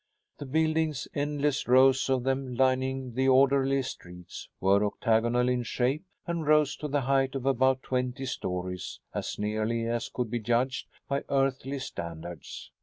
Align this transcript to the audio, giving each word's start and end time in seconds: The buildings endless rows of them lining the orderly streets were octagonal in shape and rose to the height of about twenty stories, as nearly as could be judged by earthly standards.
The 0.39 0.47
buildings 0.47 1.07
endless 1.13 1.67
rows 1.67 2.09
of 2.09 2.23
them 2.23 2.55
lining 2.55 3.13
the 3.13 3.27
orderly 3.27 3.83
streets 3.83 4.49
were 4.59 4.83
octagonal 4.83 5.47
in 5.47 5.61
shape 5.61 6.03
and 6.25 6.43
rose 6.43 6.75
to 6.77 6.87
the 6.87 7.01
height 7.01 7.35
of 7.35 7.45
about 7.45 7.83
twenty 7.83 8.25
stories, 8.25 8.99
as 9.13 9.37
nearly 9.37 9.85
as 9.85 10.09
could 10.09 10.31
be 10.31 10.39
judged 10.39 10.87
by 11.07 11.23
earthly 11.29 11.77
standards. 11.77 12.71